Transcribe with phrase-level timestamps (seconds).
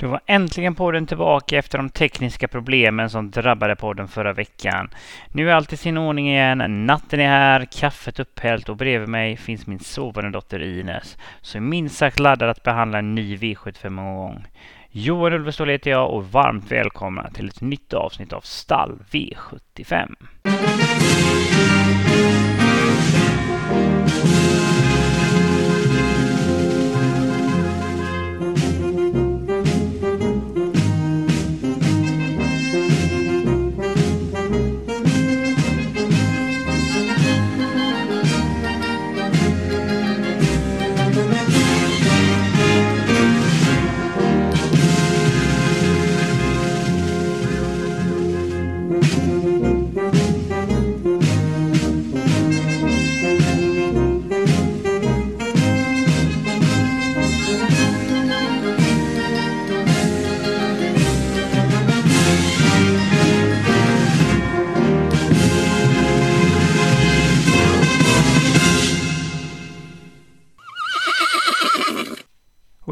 [0.00, 4.90] Då var äntligen podden tillbaka efter de tekniska problemen som drabbade podden förra veckan.
[5.32, 9.36] Nu är allt i sin ordning igen, natten är här, kaffet upphällt och bredvid mig
[9.36, 14.46] finns min sovande dotter Ines, som är minst sagt laddad att behandla en ny V75-omgång.
[14.90, 20.14] Johan Ulvestål heter jag och varmt välkomna till ett nytt avsnitt av Stall V75.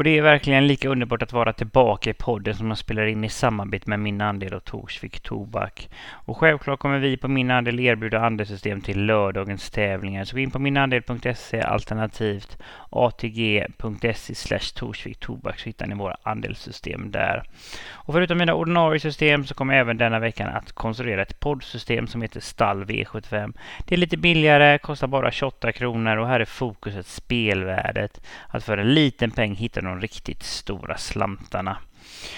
[0.07, 3.29] Det är verkligen lika underbart att vara tillbaka i podden som jag spelar in i
[3.29, 5.89] samarbete med Min Andel och Torsvik Tobak.
[6.09, 10.25] Och självklart kommer vi på Min Andel erbjuda andelssystem till lördagens tävlingar.
[10.25, 12.59] Så gå in på minandel.se alternativt
[12.91, 17.43] atg.se slash Torsvik Tobak så hittar ni våra andelssystem där.
[17.93, 22.07] Och förutom mina ordinarie system så kommer jag även denna veckan att konstruera ett poddsystem
[22.07, 23.55] som heter Stall V75.
[23.87, 28.21] Det är lite billigare, kostar bara 28 kronor och här är fokuset spelvärdet.
[28.49, 31.79] Att för en liten peng hitta någon de riktigt stora slantarna.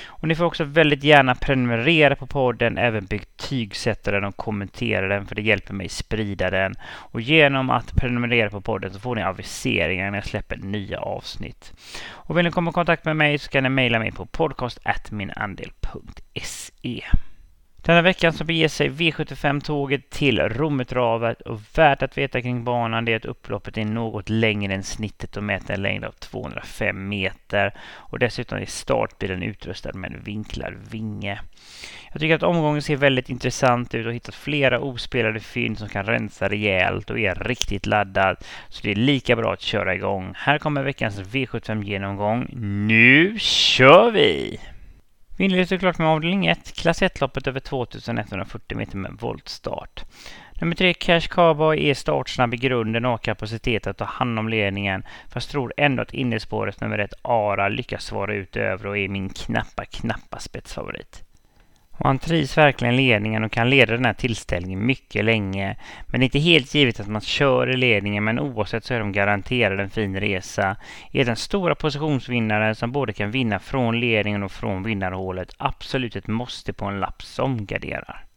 [0.06, 5.27] Och ni får också väldigt gärna prenumerera på podden, även betygsätta den och kommentera den
[5.27, 6.75] för det hjälper mig sprida den.
[6.84, 11.73] Och genom att prenumerera på podden så får ni aviseringar när jag släpper nya avsnitt.
[12.09, 17.05] Och vill ni komma i kontakt med mig så kan ni mejla mig på podcast.minandel.se.
[17.89, 23.12] Denna veckan så beger sig V75-tåget till Rommetravet och värt att veta kring banan det
[23.12, 27.75] är att upploppet är något längre än snittet och mäter en längd av 205 meter
[27.94, 31.41] och dessutom är startbilen utrustad med en vinklad vinge.
[32.12, 36.06] Jag tycker att omgången ser väldigt intressant ut och hittat flera ospelade fynd som kan
[36.06, 38.37] rensa rejält och är riktigt laddad.
[38.69, 40.32] Så det är lika bra att köra igång.
[40.37, 42.47] Här kommer veckans V75-genomgång.
[42.87, 44.60] Nu kör vi!
[45.38, 50.04] Vi inleder såklart med avdelning 1, klass 1-loppet över 2140 meter med voltstart.
[50.60, 54.49] Nummer 3, Cash Cowboy, är startsnabb i grunden och har kapacitet att ta hand om
[54.49, 55.03] ledningen.
[55.28, 59.28] Fast tror ändå att innerspåret nummer 1, Ara, lyckas svara ut över och är min
[59.28, 61.28] knappa, knappa spetsfavorit.
[61.98, 65.76] Och han trivs verkligen i ledningen och kan leda den här tillställningen mycket länge.
[66.06, 68.98] Men det är inte helt givet att man kör i ledningen, men oavsett så är
[68.98, 70.76] de garanterade en fin resa.
[71.12, 76.26] Är den stora positionsvinnaren som både kan vinna från ledningen och från vinnarhålet absolut ett
[76.26, 78.28] måste på en lapp som garderar.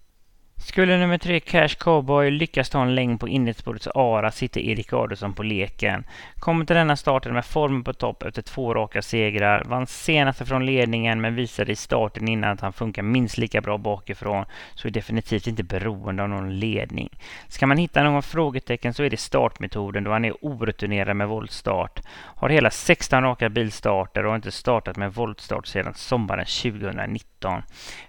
[0.63, 5.33] Skulle nummer tre Cash Cowboy lyckas ta en längd på innerspårets Ara sitter Erik Adolfsson
[5.33, 6.03] på leken.
[6.39, 9.63] Kommer till denna starten med formen på topp efter två raka segrar.
[9.65, 13.77] Vann senaste från ledningen men visade i starten innan att han funkar minst lika bra
[13.77, 14.45] bakifrån
[14.75, 17.09] så är definitivt inte beroende av någon ledning.
[17.47, 21.99] Ska man hitta någon frågetecken så är det startmetoden då han är orutinerad med voltstart.
[22.11, 27.30] Har hela 16 raka bilstarter och har inte startat med voltstart sedan sommaren 2019.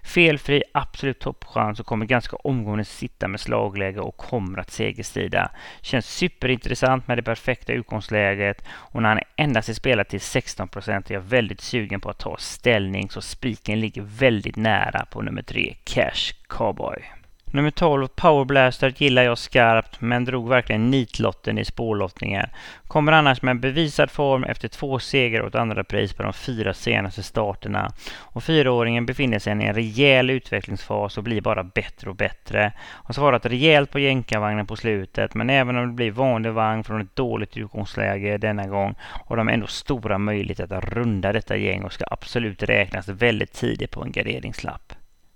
[0.03, 5.51] Felfri, absolut toppchans och kommer ganska omgående sitta med slagläge och kommer att segerstrida.
[5.81, 11.09] Känns superintressant med det perfekta utgångsläget och när han endast är spelad till 16 procent
[11.09, 15.41] är jag väldigt sugen på att ta ställning så spiken ligger väldigt nära på nummer
[15.41, 17.22] tre Cash Cowboy.
[17.53, 22.49] Nummer 12, Powerblaster, gillar jag skarpt men drog verkligen nitlotten i spårlottningen.
[22.87, 26.33] Kommer annars med en bevisad form efter två segrar och ett andra pris på de
[26.33, 27.91] fyra senaste starterna.
[28.15, 32.73] Och fyraåringen befinner sig i en rejäl utvecklingsfas och blir bara bättre och bättre.
[32.79, 37.01] Har svarat rejält på jänkarvagnen på slutet men även om det blir vanlig vagn från
[37.01, 41.93] ett dåligt utgångsläge denna gång har de ändå stora möjligheter att runda detta gäng och
[41.93, 44.93] ska absolut räknas väldigt tidigt på en garderingslapp.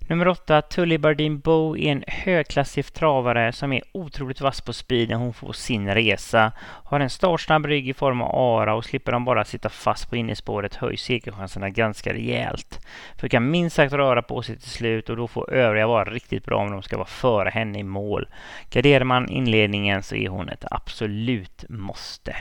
[0.09, 5.09] Nummer åtta, Tully Bardeen Bow är en högklassig travare som är otroligt vass på speed
[5.09, 6.51] när hon får sin resa.
[6.59, 10.15] Har en startsnabb rygg i form av ara och slipper de bara sitta fast på
[10.15, 12.85] innerspåret höjs segerchanserna ganska rejält.
[13.17, 16.45] För kan minst sagt röra på sig till slut och då får övriga vara riktigt
[16.45, 18.27] bra om de ska vara före henne i mål.
[18.69, 22.35] Garderar man inledningen så är hon ett absolut måste.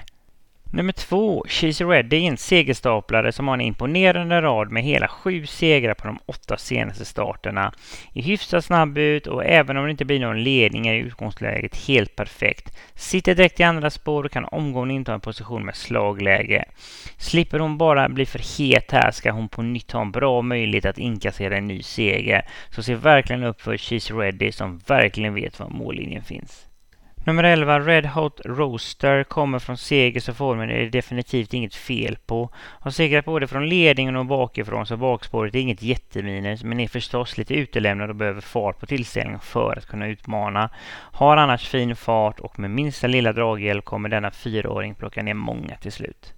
[0.71, 5.47] Nummer två, Cheesy Ready är en segerstaplare som har en imponerande rad med hela sju
[5.47, 7.73] segrar på de åtta senaste starterna.
[8.13, 12.17] I hyfsat snabb ut och även om det inte blir någon ledning är utgångsläget helt
[12.17, 12.79] perfekt.
[12.95, 16.65] Sitter direkt i andra spår och kan omgående inta en position med slagläge.
[17.19, 20.87] Slipper hon bara bli för het här ska hon på nytt ha en bra möjlighet
[20.87, 22.49] att inkassera en ny seger.
[22.71, 26.67] Så se verkligen upp för Cheesy Ready som verkligen vet var mållinjen finns.
[27.27, 32.19] Nummer 11, Red Hot Roaster, kommer från seger så formen är det definitivt inget fel
[32.27, 32.51] på.
[32.55, 37.39] Har segrat både från ledningen och bakifrån så bakspåret är inget jätteminus men är förstås
[37.39, 40.71] lite utelämnad och behöver fart på tillställningen för att kunna utmana.
[41.13, 45.77] Har annars fin fart och med minsta lilla draghjälp kommer denna fyraåring plocka ner många
[45.77, 46.36] till slut.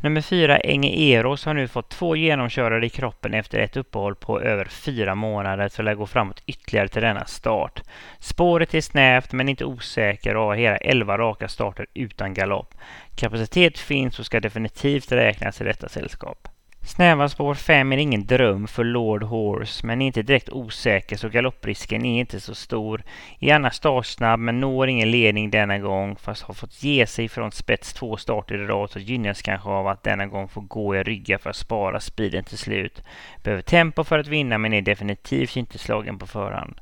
[0.00, 4.40] Nummer fyra, Enge Eros, har nu fått två genomkörare i kroppen efter ett uppehåll på
[4.40, 7.82] över fyra månader så lär gå framåt ytterligare till denna start.
[8.18, 12.74] Spåret är snävt men inte osäker och har hela elva raka starter utan galopp.
[13.14, 16.48] Kapacitet finns och ska definitivt räknas i detta sällskap.
[16.86, 21.28] Snäva spår 5 är ingen dröm för Lord Horse, men är inte direkt osäker så
[21.28, 23.02] galopprisken är inte så stor.
[23.40, 27.52] Är annars startsnabb men når ingen ledning denna gång, fast har fått ge sig från
[27.52, 31.02] spets två starter i rad så gynnas kanske av att denna gång få gå i
[31.02, 33.02] rygga för att spara speeden till slut.
[33.42, 36.80] Behöver tempo för att vinna men är definitivt inte slagen på förhand.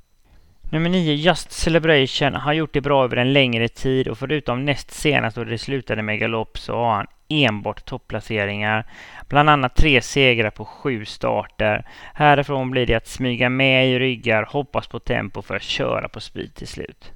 [0.71, 4.91] Nummer 9, Just Celebration, har gjort det bra över en längre tid och förutom näst
[4.91, 8.85] senast då det slutade med galopp så har han enbart topplaceringar.
[9.29, 11.87] Bland annat tre segrar på sju starter.
[12.15, 16.21] Härifrån blir det att smyga med i ryggar, hoppas på tempo för att köra på
[16.21, 17.13] speed till slut.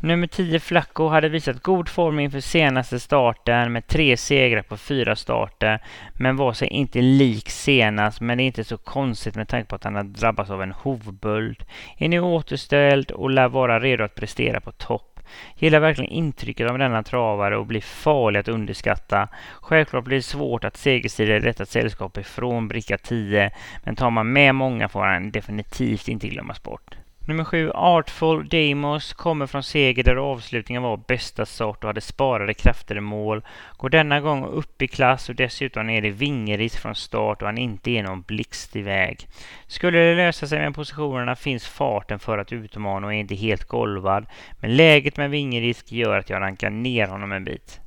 [0.00, 5.16] Nummer 10 Flacco hade visat god form inför senaste starten med tre segrar på fyra
[5.16, 5.82] starter
[6.12, 9.74] men var sig inte lik senast men det är inte så konstigt med tanke på
[9.74, 11.64] att han har drabbats av en hovböld.
[11.96, 15.07] Är nu återställd och lär vara redo att prestera på topp.
[15.56, 19.28] Gillar verkligen intrycket av denna travare och blir farlig att underskatta.
[19.60, 23.50] Självklart blir det svårt att segerstrida i detta sällskap ifrån bricka 10
[23.84, 26.96] men tar man med många får han definitivt inte glömmas bort.
[27.28, 32.54] Nummer sju, Artful Demos, kommer från seger där avslutningen var bästa sort och hade sparade
[32.54, 33.42] krafter i mål.
[33.76, 37.58] Går denna gång upp i klass och dessutom är det vingeris från start och han
[37.58, 39.28] inte är någon blixt iväg.
[39.66, 43.64] Skulle det lösa sig med positionerna finns farten för att utmana och är inte helt
[43.64, 44.26] golvad.
[44.60, 47.80] Men läget med vingerisk gör att jag rankar ner honom en bit.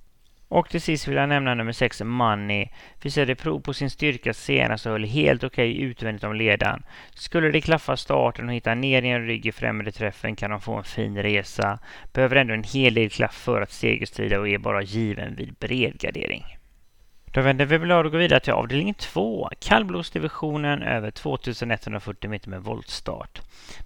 [0.52, 2.68] Och till sist vill jag nämna nummer 6, Money.
[3.02, 6.84] Visade prov på sin styrka senast och höll helt okej okay utvändigt om ledaren.
[7.16, 10.62] Skulle det klaffa starten och hitta ner i en rygg i främre träffen kan de
[10.62, 11.80] få en fin resa.
[12.14, 15.98] Behöver ändå en hel del klaff för att segerstrida och är bara given vid bred
[16.00, 16.61] gardering.
[17.34, 22.64] Då vänder vi blad och går vidare till avdelning 2, kallblodsdivisionen över 2140 meter med
[22.64, 23.42] voltstart.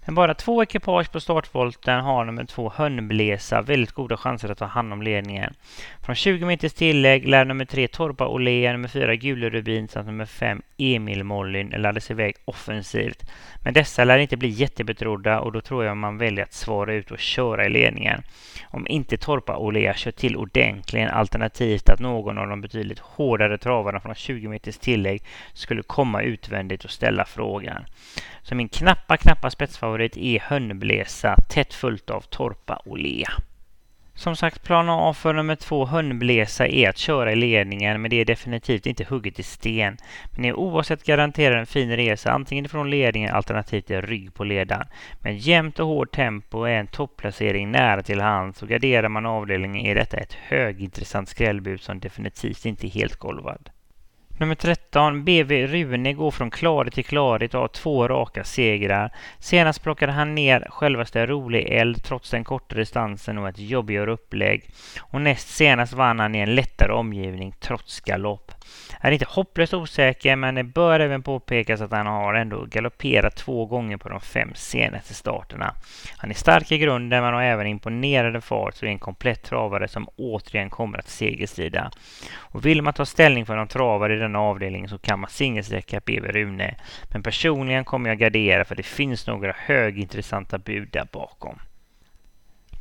[0.06, 4.64] Med bara två ekipage på startvolten har nummer två Hönnblesa väldigt goda chanser att ta
[4.64, 5.54] hand om ledningen.
[6.02, 10.26] Från 20 meters tillägg lär nummer tre Torpa Olea, nummer fyra Gule Rubin samt nummer
[10.26, 13.30] fem Emil Mollin laddas iväg offensivt.
[13.64, 17.10] Men dessa lär inte bli jättebetrodda och då tror jag man väljer att svara ut
[17.10, 18.22] och köra i ledningen.
[18.64, 24.00] Om inte Torpa Olea kör till ordentligen alternativt att någon av de betydligt hårdare travarna
[24.00, 25.22] från 20 meters tillägg
[25.52, 27.84] skulle komma utvändigt och ställa frågan.
[28.42, 33.30] Så min knappa, knappa spetsfavorit är Hönnblesa, tätt följt av Torpa och lea.
[34.16, 38.10] Som sagt, plan A för nummer två Hönnblesa är e, att köra i ledningen, men
[38.10, 39.96] det är definitivt inte hugget i sten.
[40.30, 44.86] Men är oavsett garanterar en fin resa, antingen från ledningen alternativt i rygg på ledaren.
[45.20, 49.86] Med jämnt och hårt tempo är en topplacering nära till hands och garderar man avdelningen
[49.86, 53.70] är detta ett högintressant skrällbud som definitivt inte är helt golvad.
[54.38, 59.10] Nummer 13, BV Rune, går från klarhet till klarhet och har två raka segrar.
[59.38, 64.70] Senast plockade han ner självaste Rolig Eld trots den korta distansen och ett jobbigare upplägg.
[65.00, 68.52] Och näst senast vann han i en lättare omgivning trots galopp.
[69.00, 73.66] Är inte hopplöst osäker men det bör även påpekas att han har ändå galopperat två
[73.66, 75.74] gånger på de fem senaste starterna.
[76.16, 79.88] Han är stark i grunden men har även imponerande fart så är en komplett travare
[79.88, 81.90] som återigen kommer att segerstrida.
[82.36, 86.00] Och vill man ta ställning för någon travare i denna avdelning så kan man singelsträcka
[86.00, 86.74] BB Rune.
[87.12, 91.58] Men personligen kommer jag gardera för det finns några högintressanta bud där bakom.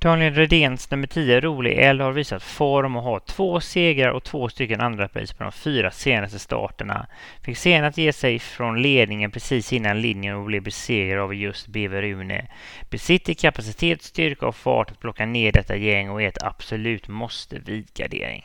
[0.06, 4.50] Daniel Redéns nummer 10, Rolig L, har visat form och har två segrar och två
[4.50, 7.08] stycken andra pris på de fyra senaste starterna.
[7.42, 12.02] Fick senast ge sig från ledningen precis innan linjen och blev besegrad av just BV
[12.02, 12.48] Rune.
[12.90, 17.60] Besitter kapacitet, styrka och fart att plocka ner detta gäng och är ett absolut måste
[17.60, 18.44] vid gardering.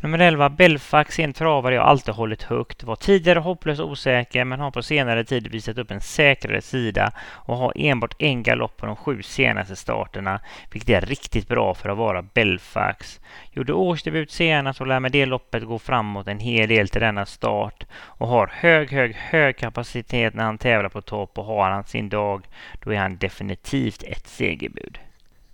[0.00, 2.82] Nummer 11, Belfax, är en travare jag alltid hållit högt.
[2.82, 7.56] Var tidigare hopplöst osäker men har på senare tid visat upp en säkrare sida och
[7.56, 10.40] har enbart en galopp på de sju senaste starterna,
[10.72, 13.20] vilket är riktigt bra för att vara Belfax.
[13.52, 17.26] Gjorde årsdebut senast och lär med det loppet gå framåt en hel del till denna
[17.26, 21.84] start och har hög, hög, hög kapacitet när han tävlar på topp och har han
[21.84, 22.46] sin dag,
[22.84, 24.98] då är han definitivt ett segerbud.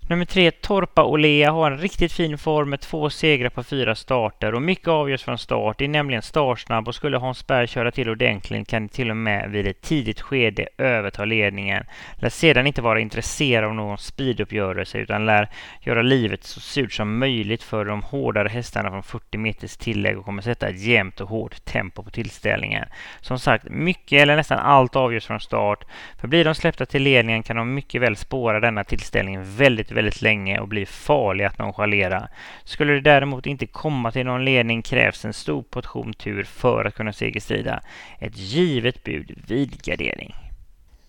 [0.09, 4.55] Nummer tre, Torpa Olea har en riktigt fin form med två segrar på fyra starter
[4.55, 5.79] och mycket avgörs från start.
[5.79, 9.17] Det är nämligen startsnabb och skulle Hans Berg köra till ordentligt kan det till och
[9.17, 11.85] med vid ett tidigt skede överta ledningen.
[12.15, 15.49] Lär sedan inte vara intresserad av någon speeduppgörelse utan lär
[15.81, 20.25] göra livet så surt som möjligt för de hårdare hästarna från 40 meters tillägg och
[20.25, 22.85] kommer sätta ett jämnt och hårt tempo på tillställningen.
[23.21, 25.85] Som sagt, mycket eller nästan allt avgörs från start.
[26.21, 30.23] För blir de släppta till ledningen kan de mycket väl spåra denna tillställning väldigt väldigt
[30.23, 32.29] länge och blir farlig att nonchalera.
[32.65, 36.95] Skulle det däremot inte komma till någon ledning krävs en stor portion tur för att
[36.95, 37.81] kunna segerstrida.
[38.19, 40.44] Ett givet bud vid gardering.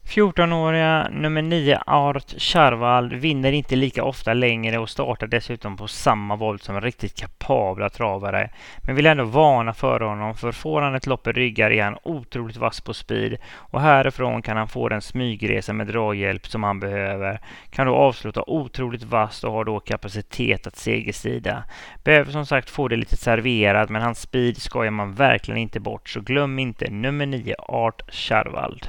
[0.07, 6.35] 14-åriga nummer 9 Art Charvald vinner inte lika ofta längre och startar dessutom på samma
[6.35, 8.49] volt som riktigt kapabla travare.
[8.81, 11.97] Men vill ändå varna för honom för får han ett lopp i ryggar är han
[12.03, 16.79] otroligt vass på speed och härifrån kan han få den smygresa med draghjälp som han
[16.79, 17.39] behöver.
[17.69, 21.63] Kan då avsluta otroligt vasst och har då kapacitet att segersida.
[22.03, 26.09] Behöver som sagt få det lite serverat men hans speed skojar man verkligen inte bort
[26.09, 28.87] så glöm inte nummer 9 Art Charvald.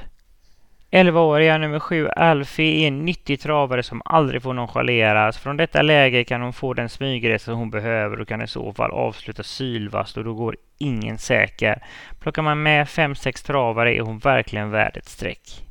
[0.91, 5.37] 11-åriga nummer 7 Alfie är en nyttig travare som aldrig får nonchaleras.
[5.37, 8.91] Från detta läge kan hon få den smygresa hon behöver och kan i så fall
[8.91, 11.83] avsluta sylvast och då går ingen säker.
[12.19, 15.66] Plockar man med 5-6 travare är hon verkligen värd ett streck.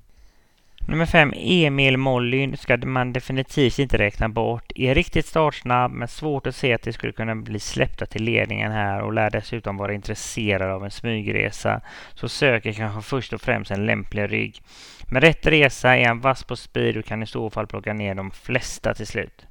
[0.89, 4.73] Nummer fem, Emil Mollyn ska man definitivt inte räkna bort.
[4.75, 8.73] Är riktigt startsnabb men svårt att se att det skulle kunna bli släppta till ledningen
[8.73, 11.81] här och lär dessutom vara intresserad av en smygresa.
[12.15, 14.63] Så söker kanske först och främst en lämplig rygg.
[15.11, 18.15] Med rätt resa är han vass på speed och kan i så fall plocka ner
[18.15, 19.47] de flesta till slut.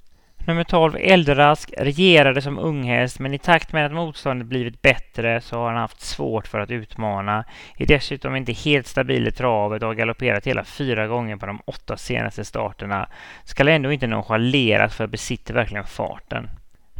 [0.47, 5.57] Nummer 12, Eldrask, regerade som unghäst men i takt med att motståndet blivit bättre så
[5.57, 7.45] har han haft svårt för att utmana.
[7.77, 11.61] Är dessutom inte helt stabil i travet och har galopperat hela fyra gånger på de
[11.65, 13.09] åtta senaste starterna.
[13.43, 16.49] Skall ändå inte nonchaleras för besitter verkligen farten.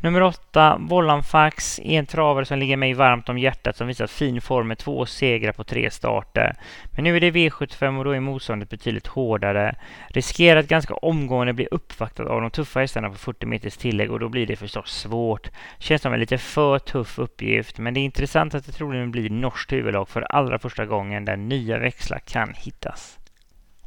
[0.05, 4.41] Nummer åtta, Vollanfax, är en travare som ligger mig varmt om hjärtat som visat fin
[4.41, 6.55] form med två segrar på tre starter.
[6.91, 9.75] Men nu är det V75 och då är motståndet betydligt hårdare.
[10.07, 14.19] Riskerar att ganska omgående bli uppvaktad av de tuffa hästarna på 40 meters tillägg och
[14.19, 15.49] då blir det förstås svårt.
[15.79, 19.29] Känns som en lite för tuff uppgift men det är intressant att det troligen blir
[19.29, 23.19] norskt huvudlag för allra första gången där nya växlar kan hittas.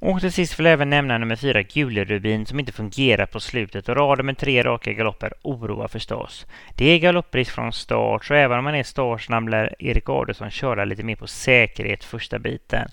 [0.01, 3.89] Och till sist vill jag även nämna nummer fyra Gulerubin som inte fungerar på slutet
[3.89, 6.47] och raden med tre raka galopper oroar förstås.
[6.75, 10.85] Det är galopprisk från start så även om man är startsnabb lär Erik Adelsson köra
[10.85, 12.89] lite mer på säkerhet första biten.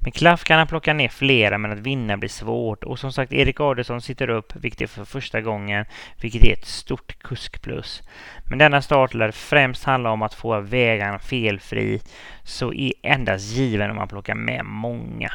[0.00, 3.32] Med klaff kan han plocka ner flera men att vinna blir svårt och som sagt
[3.32, 5.84] Erik Adelsson sitter upp, vilket är för första gången,
[6.20, 8.02] vilket är ett stort kuskplus.
[8.44, 12.00] Men denna start lär främst handla om att få vägarna felfri
[12.44, 15.30] så är endast given om man plockar med många.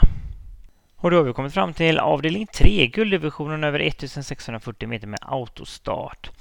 [1.05, 6.31] Och då har vi kommit fram till avdelning 3, gulddivisionen över 1640 meter med autostart.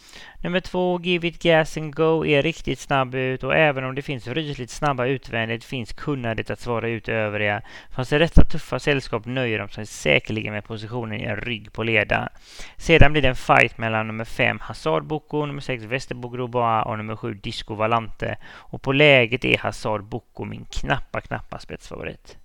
[0.42, 4.02] Nummer 2, Give It Gas and Go, är riktigt snabb ut och även om det
[4.02, 7.62] finns rysligt snabba utvändigt finns kunnandet att svara ut övriga.
[7.90, 11.82] Fast i detta tuffa sällskap nöjer de sig säkerligen med positionen i en rygg på
[11.82, 12.28] leda.
[12.76, 16.98] Sedan blir det en fight mellan nummer 5, Hazard Boko, nummer 6, Västerbo Grobois och
[16.98, 18.36] nummer 7, Disco Valante.
[18.46, 22.38] Och på läget är Hazard Boko min knappa, knappa spetsfavorit.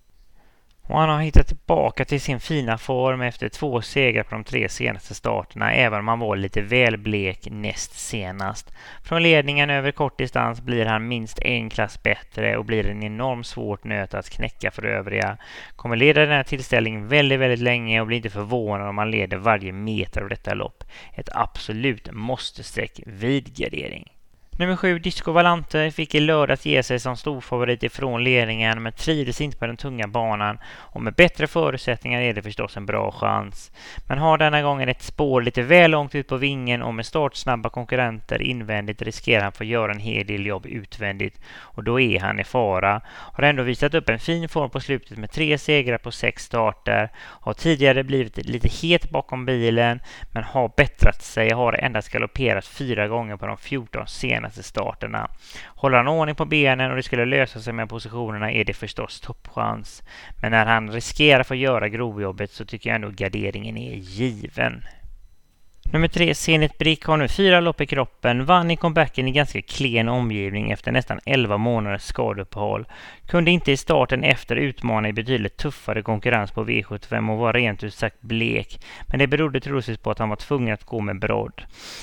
[0.89, 4.69] Och han har hittat tillbaka till sin fina form efter två segrar på de tre
[4.69, 8.73] senaste starterna, även om han var lite väl blek näst senast.
[9.03, 13.47] Från ledningen över kort distans blir han minst en klass bättre och blir en enormt
[13.47, 15.37] svårt nöt att knäcka för övriga.
[15.75, 19.37] Kommer leda den här tillställningen väldigt, väldigt länge och blir inte förvånad om han leder
[19.37, 20.83] varje meter av detta lopp.
[21.13, 24.11] Ett absolut måste-streck vid gardering.
[24.59, 29.41] Nummer sju, Disco Valante, fick i lördags ge sig som storfavorit ifrån ledningen men trivdes
[29.41, 33.71] inte på den tunga banan och med bättre förutsättningar är det förstås en bra chans.
[34.07, 37.69] Men har denna gången ett spår lite väl långt ut på vingen och med startsnabba
[37.69, 42.39] konkurrenter invändigt riskerar han få göra en hel del jobb utvändigt och då är han
[42.39, 43.01] i fara.
[43.07, 47.09] Har ändå visat upp en fin form på slutet med tre segrar på sex starter.
[47.17, 49.99] Har tidigare blivit lite het bakom bilen
[50.33, 51.51] men har bättrat sig.
[51.51, 55.29] Har endast galopperat fyra gånger på de 14 senaste senaste starterna.
[55.75, 59.21] Håller han ordning på benen och det skulle lösa sig med positionerna är det förstås
[59.21, 60.03] toppchans.
[60.41, 64.83] Men när han riskerar att få göra grovjobbet så tycker jag ändå garderingen är given.
[65.91, 69.61] Nummer tre, Zenit Brick, har nu fyra lopp i kroppen, vann i comebacken i ganska
[69.61, 72.85] klen omgivning efter nästan 11 månaders skadeuppehåll.
[73.27, 77.83] Kunde inte i starten efter utmana i betydligt tuffare konkurrens på V75 och var rent
[77.83, 78.85] ut sagt blek.
[79.07, 81.61] Men det berodde troligtvis på att han var tvungen att gå med brodd.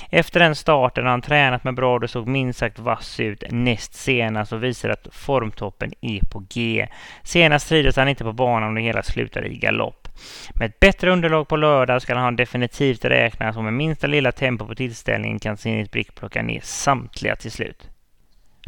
[0.09, 3.93] Efter den starten har han tränat med brodd och såg minst sagt vass ut näst
[3.93, 6.87] senast och visar att formtoppen är på G.
[7.23, 10.06] Senast trivdes han inte på banan och det hela slutade i galopp.
[10.55, 14.67] Med ett bättre underlag på lördag ska han definitivt räkna som med minsta lilla tempo
[14.67, 17.89] på tillställningen kan Zenit Brick plocka ner samtliga till slut.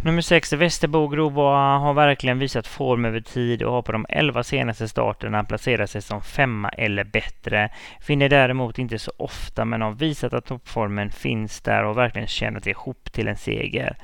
[0.03, 4.43] Nummer 6, Västerbo Groboa, har verkligen visat form över tid och har på de 11
[4.43, 7.69] senaste starterna placerat sig som femma eller bättre.
[8.01, 12.67] Finner däremot inte så ofta men har visat att toppformen finns där och verkligen tjänat
[12.67, 13.95] ihop till en seger.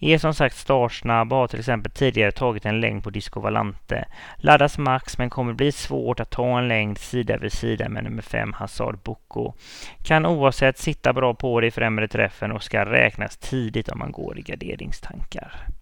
[0.00, 4.04] Är som sagt startsnabb och har till exempel tidigare tagit en längd på Disco Valante.
[4.36, 8.22] Laddas max men kommer bli svårt att ta en längd sida vid sida med nummer
[8.22, 9.52] 5 Hazard Boko.
[10.04, 14.12] Kan oavsett sitta bra på det i främre träffen och ska räknas tidigt om man
[14.12, 15.72] går i garderingstankar här.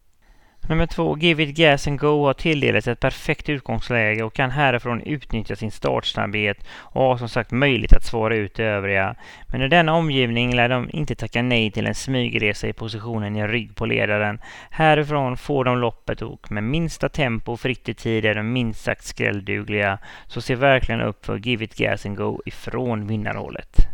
[0.71, 5.03] Nummer två, Give It Gas and Go har tilldelats ett perfekt utgångsläge och kan härifrån
[5.03, 9.15] utnyttja sin startsnabbhet och har som sagt möjlighet att svara ut det övriga.
[9.47, 13.47] Men i denna omgivning lär de inte tacka nej till en smygresa i positionen i
[13.47, 14.41] rygg på ledaren.
[14.71, 18.85] Härifrån får de loppet och med minsta tempo och fritt i tid är de minst
[18.85, 19.99] sagt skrälldugliga.
[20.27, 23.90] Så se verkligen upp för Give It Gas and Go ifrån vinnarhålet.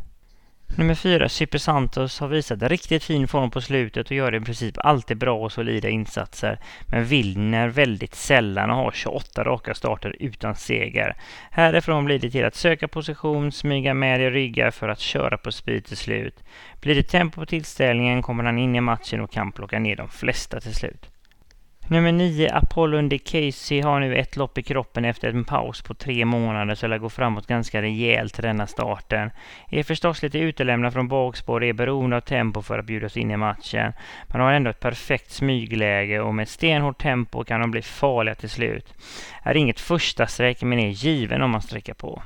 [0.69, 4.75] Nummer fyra, Super Santos, har visat riktigt fin form på slutet och gör i princip
[4.79, 6.59] alltid bra och solida insatser.
[6.87, 11.17] Men vinner väldigt sällan och har 28 raka starter utan seger.
[11.51, 15.53] Härifrån blir det till att söka position, smyga med i ryggar för att köra på
[15.53, 16.45] speed till slut.
[16.81, 20.09] Blir det tempo på tillställningen kommer han in i matchen och kan plocka ner de
[20.09, 21.11] flesta till slut.
[21.89, 25.95] Nummer 9, Apollo de Casey, har nu ett lopp i kroppen efter en paus på
[25.95, 29.31] tre månader så lär gå framåt ganska rejält till denna starten.
[29.69, 33.31] Är förstås lite utelämnad från bakspår och är beroende av tempo för att bjudas in
[33.31, 33.93] i matchen.
[34.29, 38.51] Men har ändå ett perfekt smygläge och med stenhårt tempo kan de bli farliga till
[38.51, 38.95] slut.
[39.43, 42.23] Är inget första streck men är given om man sträcker på.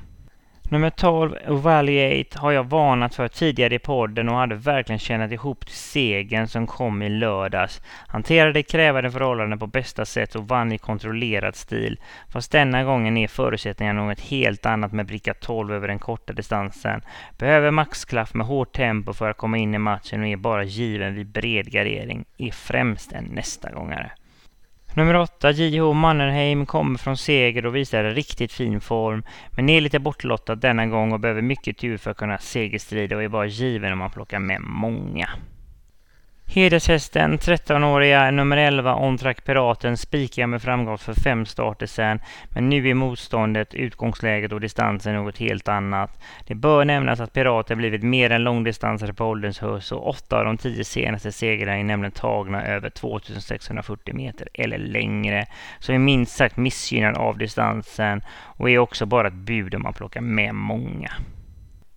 [0.71, 5.67] Nummer 12, Evaluate, har jag varnat för tidigare i podden och hade verkligen tjänat ihop
[5.67, 7.83] till segern som kom i lördags.
[8.09, 12.01] Hanterade krävande förhållanden på bästa sätt och vann i kontrollerad stil.
[12.29, 17.03] Fast denna gången är förutsättningarna något helt annat med bricka 12 över den korta distansen.
[17.39, 21.15] Behöver maxklaff med hårt tempo för att komma in i matchen och är bara given
[21.15, 22.25] vid bred gardering.
[22.39, 24.13] Är främst en nästa gångare.
[24.95, 25.93] Nummer 8, J.H.
[25.93, 30.87] Mannerheim, kommer från seger och visar en riktigt fin form, men är lite bortlottad denna
[30.87, 34.11] gång och behöver mycket tur för att kunna segerstrida och är bara given om man
[34.11, 35.29] plockar med många.
[36.53, 42.89] Hedershästen, 13-åriga nummer 11 Ontrack Piraten spikar med framgång för fem starter sen, men nu
[42.89, 46.21] är motståndet, utgångsläget och distansen något helt annat.
[46.47, 50.45] Det bör nämnas att Piraten blivit mer än långdistansare på ålderns höst och åtta av
[50.45, 55.47] de tio senaste segrarna är nämligen tagna över 2640 meter eller längre,
[55.79, 59.93] så är minst sagt missgynnad av distansen och är också bara ett bud om man
[59.93, 61.11] plockar med många.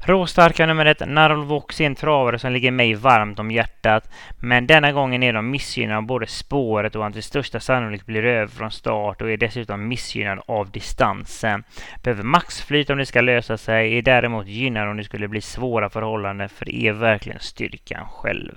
[0.05, 4.09] Råstarka nummer ett, Narolvox är en travare som ligger mig varmt om hjärtat.
[4.39, 8.25] Men denna gången är de missgynnade av både spåret och han till största sannolikhet blir
[8.25, 11.63] över från start och är dessutom missgynnad av distansen.
[12.03, 15.89] Behöver maxflyt om det ska lösa sig, är däremot gynnad om det skulle bli svåra
[15.89, 18.55] förhållanden för är verkligen styrkan själv.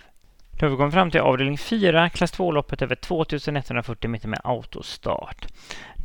[0.50, 5.46] Då har vi kommit fram till avdelning 4, klass 2-loppet över 2140 meter med autostart.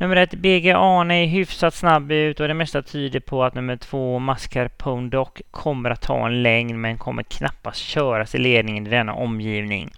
[0.02, 3.76] Nummer 1, BG Arne är hyfsat snabb ut och det mesta tyder på att nummer
[3.76, 8.90] 2, Mascarpone Doc, kommer att ta en längd men kommer knappast köras i ledningen i
[8.90, 9.90] denna omgivning.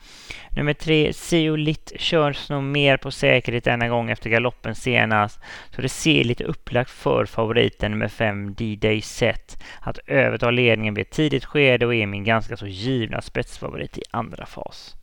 [0.51, 5.41] Nummer tre, Siolit körs nog mer på säkerhet denna gång efter galoppen senast.
[5.71, 11.07] Så det ser lite upplagt för favoriten nummer fem, D-Day Set, att överta ledningen vid
[11.07, 14.97] ett tidigt skede och är min ganska så givna spetsfavorit i andra fas.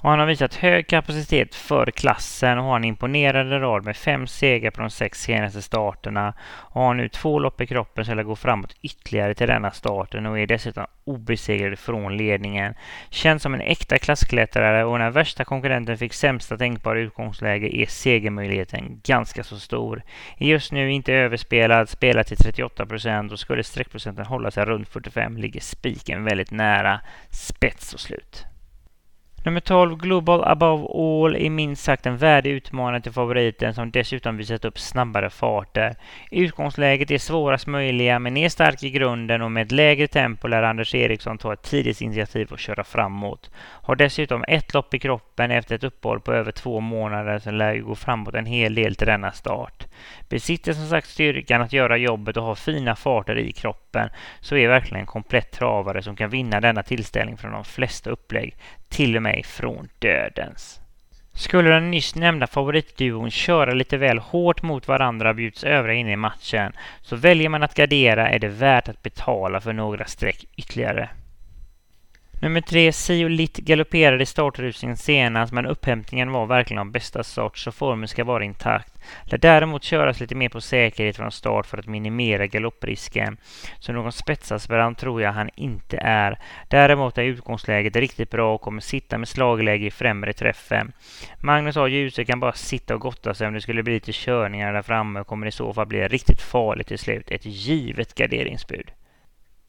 [0.00, 4.26] Och han har visat hög kapacitet för klassen och har en imponerande rad med fem
[4.26, 6.34] segrar på de sex senaste starterna.
[6.48, 10.38] Och har nu två lopp i kroppen som gå framåt ytterligare till denna starten och
[10.38, 12.74] är dessutom obesegrad från ledningen.
[13.10, 19.00] Känns som en äkta klassklättrare och när värsta konkurrenten fick sämsta tänkbara utgångsläge är segermöjligheten
[19.04, 20.02] ganska så stor.
[20.38, 24.88] Är just nu inte överspelad, spelar till 38 procent och skulle streckprocenten hålla sig runt
[24.88, 28.46] 45 ligger spiken väldigt nära spets och slut.
[29.48, 34.36] Nummer 12, Global Above All, är minst sagt en värdig utmanare till favoriten som dessutom
[34.36, 35.96] visat upp snabbare farter.
[36.30, 40.62] Utgångsläget är svårast möjliga men är stark i grunden och med ett lägre tempo lär
[40.62, 43.50] Anders Eriksson ta ett tidigt initiativ och köra framåt.
[43.56, 47.72] Har dessutom ett lopp i kroppen efter ett uppehåll på över två månader så lär
[47.72, 49.86] ju gå framåt en hel del till denna start.
[50.28, 54.68] Besitter som sagt styrkan att göra jobbet och ha fina farter i kroppen så är
[54.68, 58.56] verkligen en komplett travare som kan vinna denna tillställning från de flesta upplägg
[58.88, 60.80] till och med från dödens.
[61.32, 66.16] Skulle den nyss nämnda favoritduon köra lite väl hårt mot varandra bjuds övriga in i
[66.16, 66.72] matchen,
[67.02, 71.08] så väljer man att gardera är det värt att betala för några streck ytterligare.
[72.40, 77.58] Nummer tre, Sio Litt galopperade i startrusningen senast men upphämtningen var verkligen av bästa sort
[77.58, 78.92] så formen ska vara intakt.
[79.24, 83.36] Lär däremot köras lite mer på säkerhet från start för att minimera galopprisken.
[83.78, 86.38] Så någon spetsaspirant tror jag han inte är.
[86.68, 90.92] Däremot är utgångsläget riktigt bra och kommer sitta med slagläge i främre träffen.
[91.40, 91.88] Magnus A.
[91.88, 95.20] Djuse kan bara sitta och gotta sig om det skulle bli lite körningar där framme
[95.20, 97.30] och kommer i så fall bli riktigt farligt till slut.
[97.30, 98.90] Ett givet garderingsbud.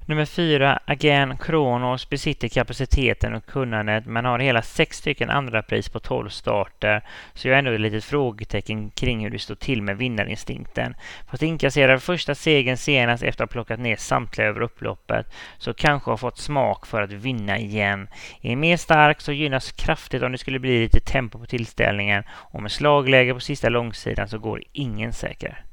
[0.10, 5.90] Nummer fyra, Again Kronos besitter kapaciteten och kunnandet men har hela sex stycken andra pris
[5.90, 7.02] på 12 starter.
[7.34, 10.96] Så jag har ändå ett litet frågetecken kring hur det står till med vinnarinstinkten.
[11.32, 15.26] Fast inkasserade första segern senast efter att ha plockat ner samtliga över upploppet
[15.58, 18.08] så kanske har fått smak för att vinna igen.
[18.42, 22.62] Är mer stark så gynnas kraftigt om det skulle bli lite tempo på tillställningen och
[22.62, 25.66] med slagläge på sista långsidan så går ingen säker.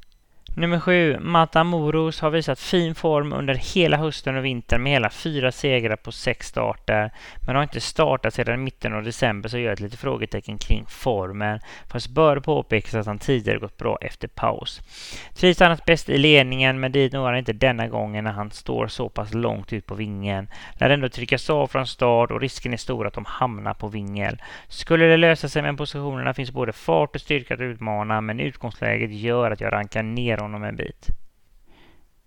[0.58, 5.52] Nummer sju, Matamoros har visat fin form under hela hösten och vintern med hela fyra
[5.52, 7.10] segrar på sex starter.
[7.46, 11.60] Men har inte startat sedan mitten av december så gör ett litet frågetecken kring formen.
[11.88, 14.80] Fast bör påpekas att han tidigare gått bra efter paus.
[15.34, 18.86] Trivs annars bäst i ledningen men dit når han inte denna gången när han står
[18.86, 20.48] så pass långt ut på vingen.
[20.80, 24.42] Lär ändå tryckas av från start och risken är stor att de hamnar på vingel.
[24.68, 29.10] Skulle det lösa sig med positionerna finns både fart och styrka att utmana men utgångsläget
[29.10, 31.08] gör att jag rankar ner honom en bit.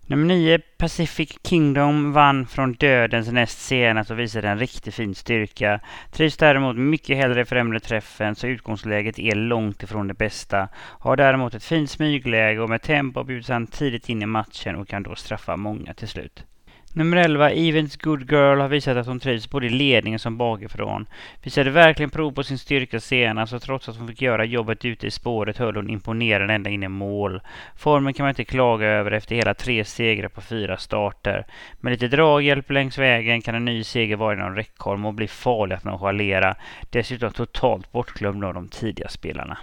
[0.10, 5.80] Nummer 9, Pacific Kingdom, vann från dödens näst senast och visade en riktigt fin styrka.
[6.12, 10.68] Trivs däremot mycket hellre i främre träffen så utgångsläget är långt ifrån det bästa.
[10.76, 14.88] Har däremot ett fint smygläge och med tempo bjuds han tidigt in i matchen och
[14.88, 16.46] kan då straffa många till slut.
[16.94, 21.06] Nummer 11, Evens Good Girl, har visat att hon trivs både i ledningen som bakifrån.
[21.44, 25.08] Visade verkligen prov på sin styrka senast och trots att hon fick göra jobbet ute
[25.08, 27.42] i spåret höll hon imponerande ända in i mål.
[27.76, 31.46] Formen kan man inte klaga över efter hela tre segrar på fyra starter.
[31.80, 35.76] Med lite draghjälp längs vägen kan en ny seger vara inom räckhåll och bli farlig
[35.76, 36.56] att nonchalera.
[36.90, 39.58] Dessutom totalt bortglömd av de tidiga spelarna.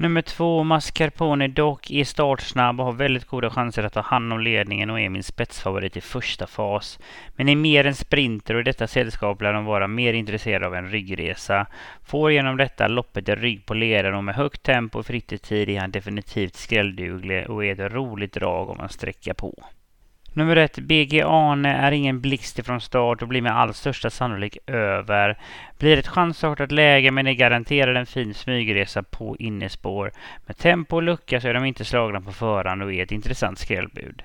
[0.00, 4.40] Nummer två, Mascarpone dock är startsnabb och har väldigt goda chanser att ta hand om
[4.40, 6.98] ledningen och är min spetsfavorit i första fas.
[7.36, 10.74] Men är mer en sprinter och i detta sällskap lär de vara mer intresserade av
[10.74, 11.66] en ryggresa.
[12.04, 15.38] Får genom detta loppet en rygg på ledaren och med högt tempo och fritt i
[15.38, 19.64] tid är han definitivt skrällduglig och är ett roligt drag om man sträcker på.
[20.32, 24.70] Nummer ett, BG Arne är ingen blixt ifrån start och blir med all största sannolikhet
[24.70, 25.38] över.
[25.78, 30.12] Blir ett chansartat läge men är garanterad en fin smygresa på innespår.
[30.46, 33.58] Med tempo och lucka så är de inte slagna på förhand och är ett intressant
[33.58, 34.22] skrällbud.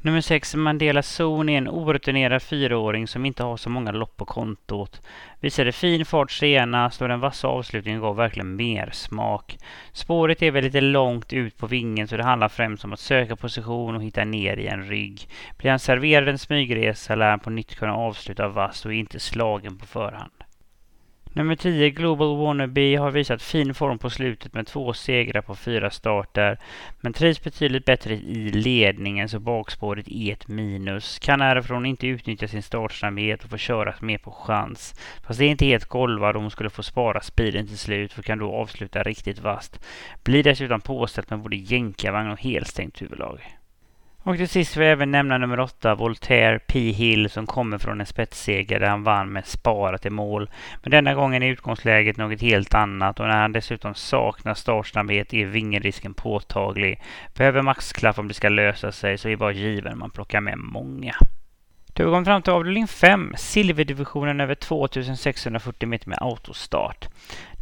[0.00, 4.24] Nummer 6, Mandela Zon är en orutinerad fyraåring som inte har så många lopp på
[4.24, 5.02] kontot.
[5.40, 9.58] Visade fin fart senast och den vassa avslutningen gav verkligen mer smak.
[9.92, 13.36] Spåret är väl lite långt ut på vingen så det handlar främst om att söka
[13.36, 15.28] position och hitta ner i en rygg.
[15.56, 19.20] Blir han serverad en smygresa lär han på nytt kunna avsluta vass och är inte
[19.20, 20.37] slagen på förhand.
[21.32, 25.90] Nummer 10, Global Wannabe, har visat fin form på slutet med två segrar på fyra
[25.90, 26.58] starter.
[27.00, 31.18] Men trivs betydligt bättre i ledningen så bakspåret är ett minus.
[31.18, 34.94] Kan härifrån inte utnyttja sin startsnabbhet och få köras mer på chans.
[35.26, 38.22] Fast det är inte helt golvad om hon skulle få spara speeden till slut för
[38.22, 39.80] kan då avsluta riktigt vast.
[40.24, 43.57] Blir dessutom påställt med både jänkarvagn och helstängt huvudlag.
[44.28, 46.90] Och till sist vill jag även nämna nummer åtta, Voltaire P.
[46.90, 50.50] Hill, som kommer från en spetsseger där han vann med sparat i mål.
[50.82, 55.46] Men denna gången är utgångsläget något helt annat och när han dessutom saknar startsnabbhet är
[55.46, 57.02] vingerisken påtaglig.
[57.34, 61.14] Behöver maxklaff om det ska lösa sig så är bara given man plockar med många.
[61.92, 67.08] Då har vi kommit fram till avdelning 5, silverdivisionen över 2640 meter med autostart.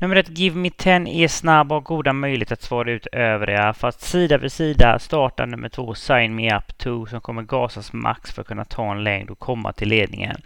[0.00, 3.74] Nummer ett, Give Me Ten, är snabb och har goda möjligheter att svara ut övriga.
[3.74, 8.32] Fast sida vid sida startar nummer två, Sign Me Up 2, som kommer gasas max
[8.32, 10.37] för att kunna ta en längd och komma till ledningen.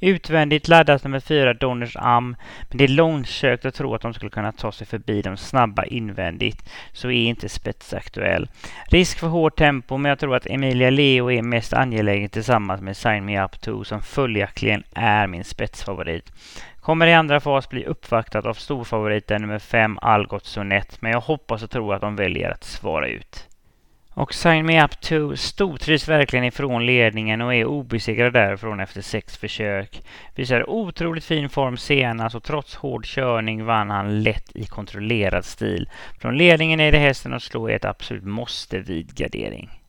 [0.00, 2.36] Utvändigt laddas nummer fyra, Donners Am,
[2.68, 5.84] men det är långsökt att tro att de skulle kunna ta sig förbi de snabba
[5.84, 8.48] invändigt, så är inte spetsaktuell.
[8.86, 12.96] Risk för hårt tempo, men jag tror att Emilia Leo är mest angelägen tillsammans med
[12.96, 16.32] Sign Me Up 2, som följaktligen är min spetsfavorit.
[16.82, 21.62] Kommer i andra fas bli uppvaktad av storfavoriten nummer 5 Algot Sonett, men jag hoppas
[21.62, 23.48] och tror att de väljer att svara ut.
[24.14, 29.36] Och Sign Me Up 2 stortrivs verkligen ifrån ledningen och är obesegrad därifrån efter sex
[29.36, 30.02] försök.
[30.34, 35.88] Visar otroligt fin form senast och trots hård körning vann han lätt i kontrollerad stil.
[36.20, 39.81] Från ledningen är det hästen att slå i ett absolut måste vid gardering.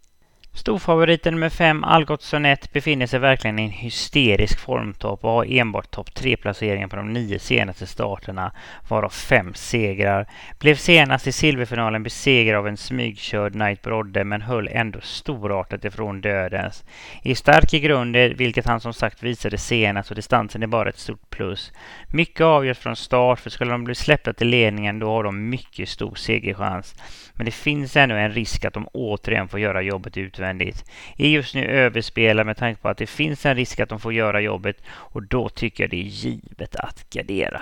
[0.56, 5.92] Storfavoriten nummer 5, Algot Sonett, befinner sig verkligen i en hysterisk formtopp och har enbart
[5.92, 8.52] topp 3-placeringar på de nio senaste starterna,
[8.88, 10.28] varav fem segrar.
[10.60, 16.22] Blev senast i silverfinalen besegrad av en smygkörd Knight Brodde men höll ändå storartat ifrån
[16.22, 16.84] dödens.
[17.24, 21.00] Är stark i grunden, vilket han som sagt visade senast och distansen är bara ett
[21.00, 21.72] stort plus.
[22.08, 25.89] Mycket avgörs från start, för skulle de bli släppta till ledningen då har de mycket
[25.89, 26.96] stor segerchans.
[27.34, 30.86] Men det finns ändå en risk att de återigen får göra jobbet utvändigt.
[31.17, 34.13] Är just nu överspelad med tanke på att det finns en risk att de får
[34.13, 37.62] göra jobbet och då tycker jag det är givet att gardera.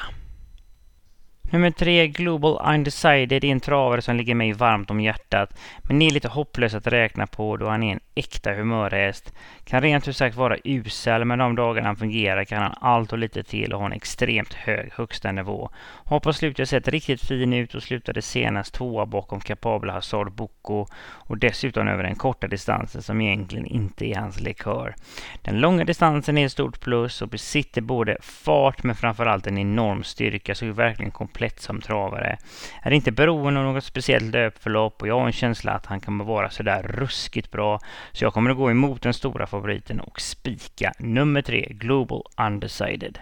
[1.53, 6.11] Nummer tre, Global Undecided, är en travare som ligger mig varmt om hjärtat, men är
[6.11, 9.33] lite hopplös att räkna på då han är en äkta humörhäst.
[9.65, 13.17] Kan rent ut sagt vara usel, men de dagarna han fungerar kan han allt och
[13.17, 15.69] lite till och ha en extremt hög högsta nivå.
[16.05, 20.85] Har på slutet sett riktigt fin ut och slutade senast tvåa bakom kapabla Hazard Boko
[21.03, 24.95] och dessutom över den korta distansen som egentligen inte är hans lekör.
[25.41, 30.03] Den långa distansen är ett stort plus och besitter både fart men framförallt en enorm
[30.03, 32.37] styrka så är verkligen komplett som travare.
[32.83, 36.23] Är inte beroende av något speciellt löpförlopp och jag har en känsla att han kommer
[36.23, 37.79] vara sådär ruskigt bra
[38.11, 43.19] så jag kommer att gå emot den stora favoriten och spika nummer tre, Global Undecided.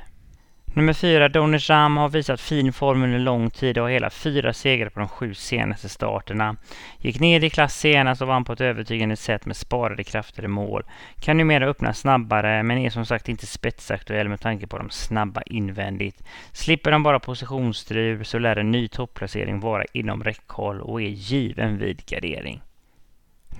[0.73, 4.89] Nummer fyra, Donnersham, har visat fin form under lång tid och har hela fyra segrar
[4.89, 6.55] på de sju senaste starterna.
[6.99, 10.47] Gick ner i klass senast och vann på ett övertygande sätt med sparade krafter i
[10.47, 10.83] mål.
[11.21, 15.41] Kan numera öppna snabbare, men är som sagt inte spetsaktuell med tanke på de snabba
[15.41, 16.23] invändigt.
[16.51, 21.77] Slipper de bara positionsstrul så lär en ny topplacering vara inom räckhåll och är given
[21.77, 22.61] vid gardering.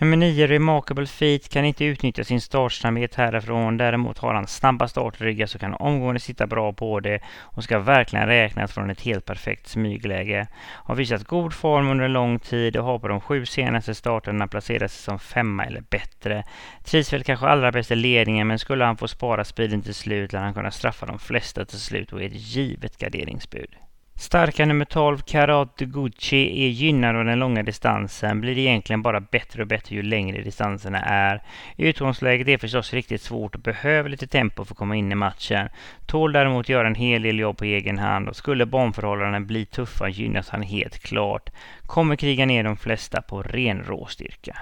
[0.02, 3.78] Nummer 9, Remarkable Feet, kan inte utnyttja sin startsnabbhet härifrån.
[3.78, 8.28] Däremot har han snabba startryggar så kan omgående sitta bra på det och ska verkligen
[8.28, 10.48] räknas från ett helt perfekt smygläge.
[10.62, 14.48] Har visat god form under en lång tid och har på de sju senaste starterna
[14.48, 16.44] placerat sig som femma eller bättre.
[16.84, 20.34] Trivs väl kanske allra bäst i ledningen men skulle han få spara speeden till slut
[20.34, 23.76] lär han kunna straffa de flesta till slut och är ett givet garderingsbud.
[24.20, 28.42] Starka nummer 12, Karat Gucci, är gynnad av den långa distansen.
[28.42, 31.44] Blir egentligen bara bättre och bättre ju längre distanserna är.
[31.78, 35.70] Utgångsläget är förstås riktigt svårt och behöver lite tempo för att komma in i matchen.
[36.06, 40.10] Tål däremot göra en hel del jobb på egen hand och skulle banförhållandena bli tuffa
[40.10, 41.50] gynnas han helt klart.
[41.86, 44.58] Kommer kriga ner de flesta på ren råstyrka.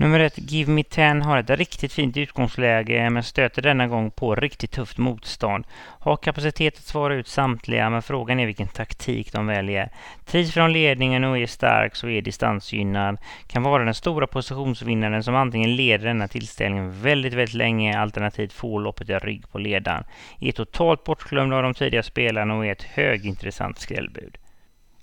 [0.00, 4.34] Nummer ett, Give Me Ten, har ett riktigt fint utgångsläge men stöter denna gång på
[4.34, 5.64] riktigt tufft motstånd.
[5.98, 9.90] Har kapacitet att svara ut samtliga men frågan är vilken taktik de väljer.
[10.24, 13.18] Trivs från ledningen och är stark så är distansgynnad.
[13.46, 18.80] Kan vara den stora positionsvinnaren som antingen leder denna tillställning väldigt, väldigt länge alternativt får
[18.80, 20.04] loppet i rygg på ledaren.
[20.40, 24.38] Är totalt bortglömd av de tidiga spelarna och är ett högintressant skrällbud.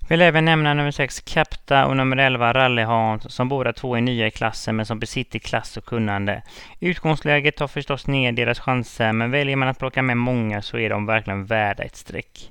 [0.08, 4.00] Vill även nämna nummer 6 Capta och nummer 11 Rally Hans som båda två är
[4.00, 6.42] nya i klassen men som besitter klass och kunnande.
[6.80, 10.90] Utgångsläget tar förstås ner deras chanser men väljer man att plocka med många så är
[10.90, 12.50] de verkligen värda ett streck.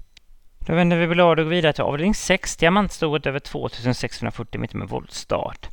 [0.67, 4.88] Då vänder vi blad och går vidare till avdelning 6, diamantstoet över 2640 meter med
[4.88, 5.69] voltstart.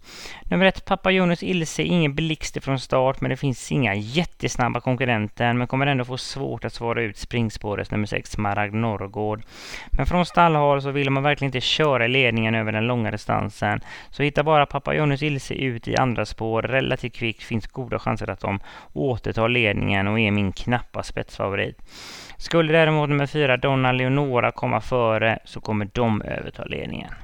[0.51, 5.53] Nummer 1, Pappa Jonas Ilse, ingen blixt från start, men det finns inga jättesnabba konkurrenter,
[5.53, 9.43] men kommer ändå få svårt att svara ut springspåret nummer 6, Maragd Norrgård.
[9.91, 13.81] Men från stallhåll så vill man verkligen inte köra i ledningen över den långa distansen,
[14.11, 18.31] så hittar bara Pappa Jonas Ilse ut i andra spår relativt kvickt, finns goda chanser
[18.31, 18.61] att de
[18.93, 21.79] återtar ledningen och är min knappa spetsfavorit.
[22.37, 27.15] Skulle däremot nummer fyra Donna Leonora komma före så kommer de överta ledningen.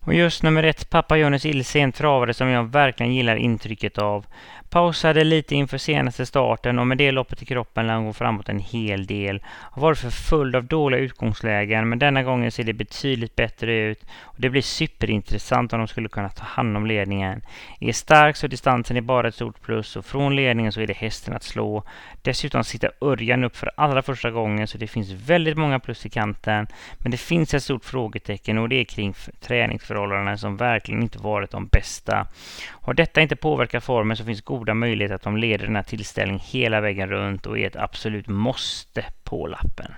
[0.00, 4.26] Och just nummer ett, Pappa Jonas Ilse, en travare som jag verkligen gillar intrycket av.
[4.72, 8.48] Pausade lite inför senaste starten och med det loppet i kroppen lär han gå framåt
[8.48, 9.42] en hel del.
[9.46, 14.04] Har varit förföljd av dåliga utgångslägen men denna gången ser det betydligt bättre ut.
[14.22, 17.42] Och Det blir superintressant om de skulle kunna ta hand om ledningen.
[17.80, 20.96] Är stark så distansen är bara ett stort plus och från ledningen så är det
[20.96, 21.82] hästen att slå.
[22.22, 26.10] Dessutom sitter Örjan upp för allra första gången så det finns väldigt många plus i
[26.10, 26.66] kanten.
[26.98, 31.50] Men det finns ett stort frågetecken och det är kring träningsförhållandena som verkligen inte varit
[31.50, 32.26] de bästa.
[32.70, 36.40] Har detta inte påverkat formen så finns goda möjligheter att de leder den här tillställningen
[36.44, 39.92] hela vägen runt och är ett absolut måste på lappen.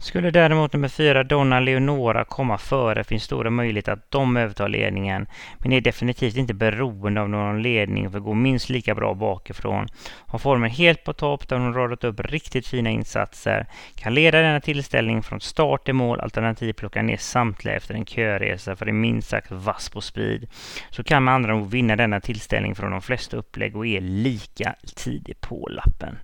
[0.00, 5.26] Skulle däremot nummer fyra Donna Leonora komma före finns stora möjligheter att de övertar ledningen,
[5.58, 9.86] men är definitivt inte beroende av någon ledning för går minst lika bra bakifrån.
[10.26, 14.60] Har formen helt på topp där hon radat upp riktigt fina insatser, kan leda denna
[14.60, 19.28] tillställning från start till mål alternativt plocka ner samtliga efter en köresa för är minst
[19.28, 20.46] sagt vass på speed.
[20.90, 24.74] Så kan med andra ord vinna denna tillställning från de flesta upplägg och är lika
[24.96, 26.18] tidig på lappen.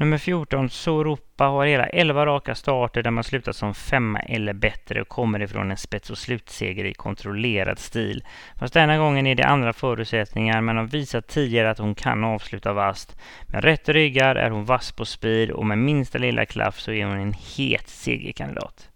[0.00, 5.00] Nummer 14, Sorupa, har hela 11 raka starter där man slutat som femma eller bättre
[5.00, 8.24] och kommer ifrån en spets och slutseger i kontrollerad stil.
[8.56, 12.72] Fast denna gången är det andra förutsättningar men har visat tidigare att hon kan avsluta
[12.72, 13.16] vast.
[13.46, 17.04] Med rätt ryggar är hon vass på speed och med minsta lilla klaff så är
[17.04, 18.90] hon en het segerkandidat.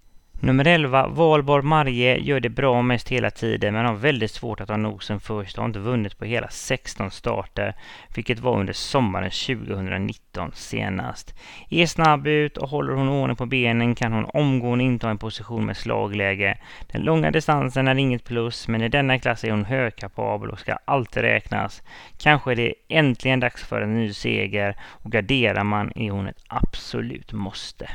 [0.45, 4.69] Nummer 11, Valborg Marje, gör det bra mest hela tiden men har väldigt svårt att
[4.69, 7.75] ha nosen först och har inte vunnit på hela 16 starter,
[8.15, 11.35] vilket var under sommaren 2019 senast.
[11.71, 15.67] Är snabb ut och håller hon ordning på benen kan hon omgående inta en position
[15.67, 16.59] med slagläge.
[16.93, 20.79] Den långa distansen är inget plus, men i denna klass är hon högkapabel och ska
[20.85, 21.83] alltid räknas.
[22.19, 26.45] Kanske är det äntligen dags för en ny seger och garderar man är hon ett
[26.49, 27.89] absolut måste.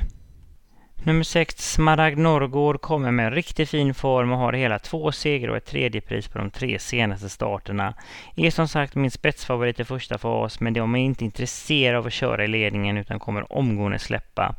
[1.04, 5.50] Nummer 6, Smaragd Norrgård, kommer med en riktigt fin form och har hela två segrar
[5.52, 7.94] och ett tredje pris på de tre senaste starterna.
[8.36, 12.14] Är som sagt min spetsfavorit i första fas, men de är inte intresserade av att
[12.14, 14.56] köra i ledningen utan kommer omgående släppa.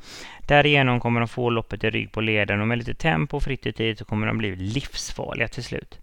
[0.46, 3.66] Därigenom kommer de få loppet i rygg på leden och med lite tempo och fritt
[3.66, 5.98] i tid så kommer de bli livsfarliga till slut.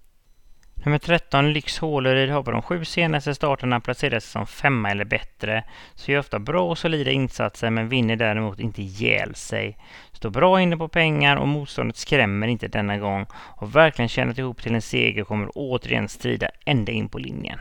[0.85, 5.05] Nummer 13, Lyx Håleryd, har på de sju senaste starterna placerat sig som femma eller
[5.05, 5.63] bättre.
[5.95, 9.77] Så gör ofta bra och solida insatser men vinner däremot inte ihjäl sig.
[10.11, 13.25] Står bra inne på pengar och motståndet skrämmer inte denna gång.
[13.33, 17.59] Och verkligen tjänat ihop till en seger kommer återigen strida ända in på linjen.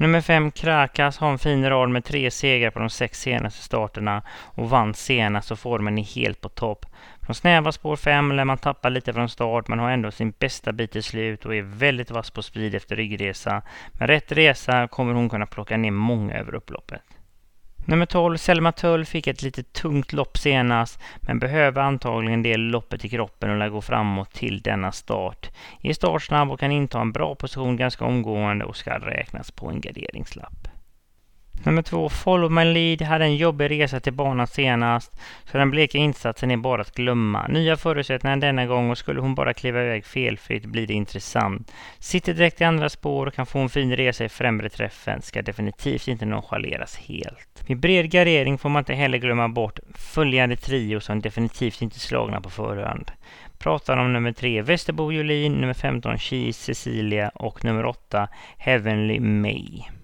[0.00, 4.22] Nummer 5, Krakas, har en fin rad med tre segrar på de sex senaste starterna
[4.30, 6.86] och vann senast och formen är helt på topp.
[7.30, 10.72] Från snäva spår 5 lär man tappa lite från start men har ändå sin bästa
[10.72, 13.62] bit till slut och är väldigt vass på speed efter ryggresa.
[13.92, 17.02] Med rätt resa kommer hon kunna plocka ner många över upploppet.
[17.86, 23.04] Nummer 12, Selma Tull, fick ett lite tungt lopp senast, men behöver antagligen det loppet
[23.04, 25.50] i kroppen och lär gå framåt till denna start.
[25.82, 29.80] Är startsnabb och kan inta en bra position ganska omgående och ska räknas på en
[29.80, 30.68] garderingslapp.
[31.62, 35.98] Nummer två, Follow My Lead hade en jobbig resa till banan senast, så den bleka
[35.98, 37.46] insatsen är bara att glömma.
[37.48, 41.72] Nya förutsättningar denna gång och skulle hon bara kliva iväg felfritt blir det intressant.
[41.98, 45.42] Sitter direkt i andra spår och kan få en fin resa i främre träffen, ska
[45.42, 47.68] definitivt inte nonchaleras helt.
[47.68, 52.40] Med bred gardering får man inte heller glömma bort följande trio som definitivt inte slagna
[52.40, 53.10] på förhand.
[53.58, 59.99] Pratar om nummer tre Västerbo Jolin, nummer 15 Cheese Cecilia och nummer 8 Heavenly May.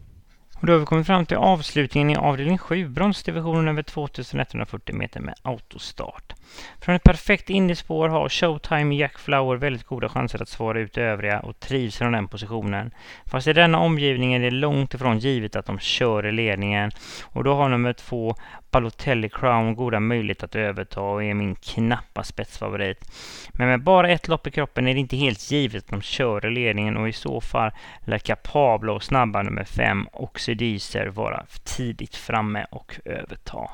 [0.67, 5.21] Och då har vi kommit fram till avslutningen i avdelning 7, bronsdivisionen över 2140 meter
[5.21, 6.33] med autostart.
[6.81, 11.41] Från ett perfekt indiespår har Showtime Jack Flower väldigt goda chanser att svara ut övriga
[11.41, 12.91] och trivs från den positionen.
[13.27, 16.91] Fast i denna omgivning är det långt ifrån givet att de kör i ledningen
[17.25, 18.35] och då har nummer två
[18.71, 23.11] Balotelli Crown goda möjligheter att överta och är min knappa spetsfavorit.
[23.53, 26.47] Men med bara ett lopp i kroppen är det inte helt givet att de kör
[26.47, 27.71] i ledningen och i så fall
[28.05, 33.71] lär kapabla och snabba nummer fem Oxidizer vara tidigt framme och överta.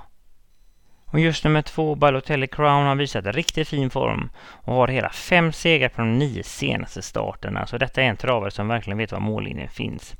[1.13, 4.31] Och just nummer två, Balotelli Crown, har visat riktigt fin form
[4.65, 7.67] och har hela fem segrar på de nio senaste starterna.
[7.67, 10.15] Så detta är en travare som verkligen vet var mållinjen finns.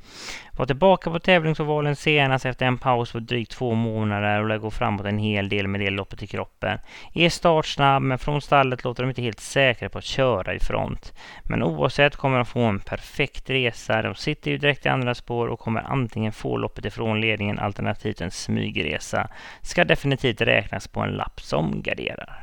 [0.57, 4.71] Var tillbaka på tävlingsovalen senast efter en paus på drygt två månader och lär gå
[4.71, 6.79] framåt en hel del med det loppet i kroppen.
[7.15, 11.13] Är startsnabb men från stallet låter de inte helt säkra på att köra i front.
[11.45, 14.03] Men oavsett kommer de få en perfekt resa.
[14.03, 18.21] De sitter ju direkt i andra spår och kommer antingen få loppet ifrån ledningen alternativt
[18.21, 19.29] en smygresa.
[19.63, 22.43] Ska definitivt räknas på en lapp som garderar.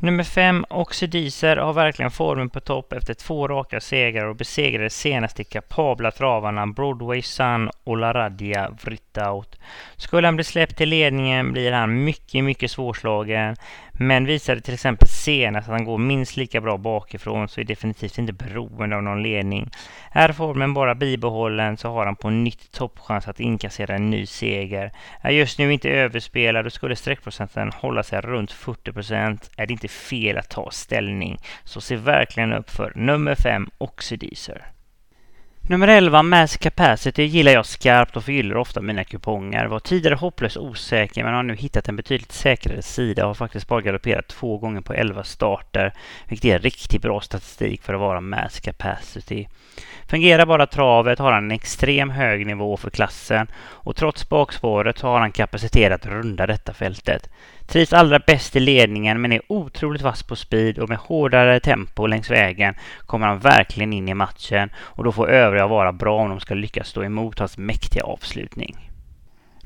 [0.00, 5.36] Nummer 5, Oxidiser har verkligen formen på topp efter två raka segrar och besegrade senast
[5.36, 9.58] de kapabla travarna Broadway Sun och Laradia Vrittaut.
[9.96, 13.56] Skulle han bli släppt till ledningen blir han mycket, mycket svårslagen.
[14.00, 18.18] Men visade till exempel senast att han går minst lika bra bakifrån så är definitivt
[18.18, 19.70] inte beroende av någon ledning.
[20.12, 24.92] Är formen bara bibehållen så har han på nytt toppchans att inkassera en ny seger.
[25.20, 29.72] Är just nu inte överspelad och skulle streckprocenten hålla sig runt 40 procent är det
[29.72, 31.38] inte fel att ta ställning.
[31.64, 34.77] Så se verkligen upp för nummer 5 Oxidizer.
[35.70, 39.66] Nummer 11, Mass Capacity, gillar jag skarpt och förgyller ofta mina kuponger.
[39.66, 43.68] Var tidigare hopplöst osäker men har nu hittat en betydligt säkrare sida och har faktiskt
[43.68, 45.92] bara galopperat två gånger på 11 starter,
[46.28, 49.46] vilket är riktigt bra statistik för att vara Mass Capacity.
[50.06, 55.06] Fungerar bara travet har han en extrem hög nivå för klassen och trots bakspåret så
[55.06, 57.30] har han kapacitet att runda detta fältet.
[57.68, 62.06] Trivs allra bäst i ledningen men är otroligt vass på speed och med hårdare tempo
[62.06, 62.74] längs vägen
[63.06, 66.54] kommer han verkligen in i matchen och då får övriga vara bra om de ska
[66.54, 68.87] lyckas stå emot hans mäktiga avslutning.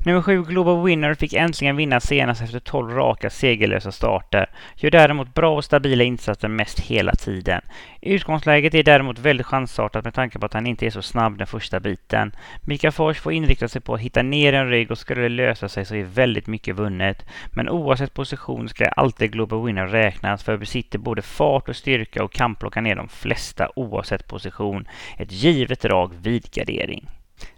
[0.05, 4.49] Nummer 7 Global Winner fick äntligen vinna senast efter 12 raka segerlösa starter.
[4.75, 7.61] Gör däremot bra och stabila insatser mest hela tiden.
[8.01, 11.47] Utgångsläget är däremot väldigt chansartat med tanke på att han inte är så snabb den
[11.47, 12.31] första biten.
[12.61, 15.69] Mika Fors får inrikta sig på att hitta ner en rygg och skulle det lösa
[15.69, 17.25] sig så är väldigt mycket vunnet.
[17.51, 22.33] Men oavsett position ska alltid Global Winner räknas för besitter både fart och styrka och
[22.33, 24.87] kan plocka ner de flesta oavsett position.
[25.17, 27.09] Ett givet drag vid gardering.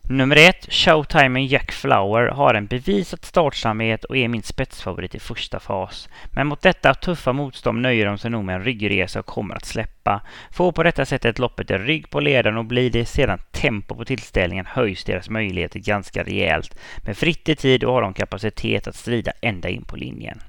[0.10, 5.60] Nummer ett, Showtime Jack Flower, har en bevisad startsamhet och är min spetsfavorit i första
[5.60, 6.10] fas.
[6.32, 9.66] Men mot detta tuffa motstånd nöjer de sig nog med en ryggresa och kommer att
[9.66, 10.22] släppa.
[10.51, 14.06] Får på detta sättet loppet en rygg på ledaren och blir det sedan tempo på
[14.06, 16.78] tillställningen höjs deras möjligheter ganska rejält.
[17.06, 20.39] Med fritt i tid och har de kapacitet att strida ända in på linjen.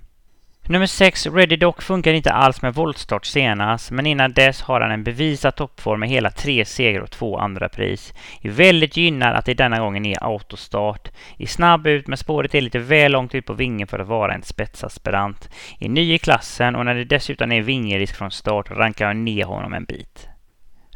[0.68, 4.90] Nummer 6, Ready Dock, funkar inte alls med voltstart senast, men innan dess har han
[4.90, 8.14] en bevisad toppform med hela tre segrar och två andra pris.
[8.42, 11.08] Är väldigt gynnad att det denna gången är autostart.
[11.38, 14.34] Är snabb ut, men spåret är lite väl långt ut på vingen för att vara
[14.34, 15.50] en spetsaspirant.
[15.80, 19.44] Är ny i klassen och när det dessutom är vingerisk från start rankar jag ner
[19.44, 20.28] honom en bit.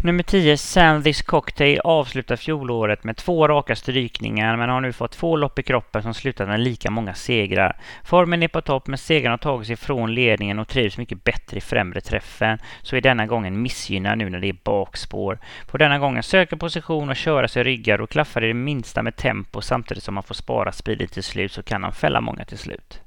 [0.03, 5.37] Nummer 10, Sandys Cocktail, avslutar fjolåret med två raka strykningar men har nu fått två
[5.37, 7.77] lopp i kroppen som slutat med lika många segrar.
[8.05, 11.57] Formen är på topp men segrarna har tagit sig från ledningen och trivs mycket bättre
[11.57, 15.39] i främre träffen så är denna gången missgynnad nu när det är bakspår.
[15.67, 19.17] På denna gången söka position och köra sig ryggar och klaffar i det minsta med
[19.17, 22.59] tempo samtidigt som man får spara speeden till slut så kan han fälla många till
[22.59, 23.01] slut.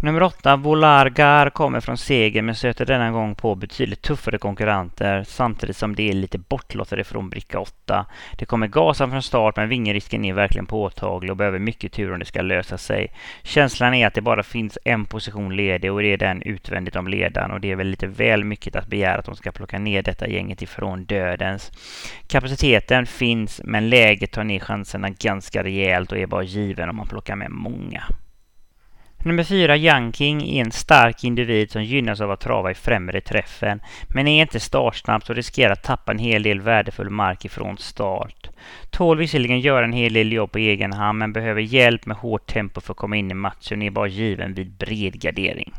[0.00, 5.76] Nummer åtta, Volargar, kommer från seger men stöter denna gång på betydligt tuffare konkurrenter samtidigt
[5.76, 8.06] som det är lite bortlottade från bricka 8.
[8.36, 12.18] Det kommer gasa från start men vingerisken är verkligen påtaglig och behöver mycket tur om
[12.18, 13.12] det ska lösa sig.
[13.42, 17.08] Känslan är att det bara finns en position ledig och det är den utvändigt om
[17.08, 20.02] ledaren och det är väl lite väl mycket att begära att de ska plocka ner
[20.02, 21.72] detta gänget ifrån dödens.
[22.26, 27.06] Kapaciteten finns men läget tar ner chanserna ganska rejält och är bara given om man
[27.06, 28.02] plockar med många.
[29.22, 30.12] Nummer fyra, Young
[30.42, 34.60] är en stark individ som gynnas av att trava i främre träffen, men är inte
[34.60, 38.50] startsnabb så riskerar att tappa en hel del värdefull mark ifrån start.
[38.90, 42.46] Tål visserligen göra en hel del jobb på egen hand, men behöver hjälp med hårt
[42.46, 45.72] tempo för att komma in i matchen och är bara given vid bred gardering.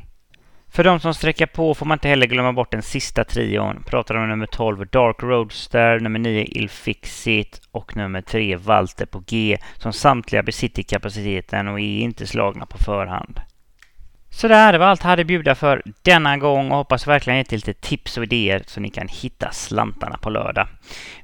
[0.72, 3.84] För de som sträcker på får man inte heller glömma bort den sista trion.
[3.86, 9.58] Pratar om nummer 12 Dark Roadster, nummer 9 Ilfixit och nummer 3 Walter på G
[9.78, 13.40] som samtliga besitter kapaciteten och är inte slagna på förhand.
[14.32, 17.46] Sådär, det var allt jag hade att bjuda för denna gång och hoppas verkligen ge
[17.56, 20.68] lite tips och idéer så ni kan hitta slantarna på lördag.